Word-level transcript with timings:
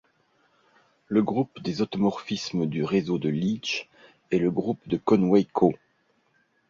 Le 1.09 1.21
groupe 1.21 1.61
des 1.61 1.83
automorphismes 1.83 2.65
du 2.65 2.83
réseau 2.83 3.19
de 3.19 3.29
Leech 3.29 3.87
est 4.31 4.39
le 4.39 4.49
groupe 4.49 4.81
de 4.87 4.97
Conway 4.97 5.43
Co. 5.43 5.75